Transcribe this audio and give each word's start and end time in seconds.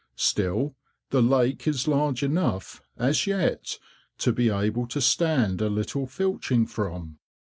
Still, 0.15 0.73
the 1.11 1.21
lake 1.21 1.67
is 1.67 1.87
large 1.87 2.23
enough, 2.23 2.81
as 2.97 3.27
yet, 3.27 3.77
to 4.17 4.33
be 4.33 4.49
able 4.49 4.87
to 4.87 4.99
stand 4.99 5.61
a 5.61 5.69
little 5.69 6.07
filching 6.07 6.65
from. 6.65 7.19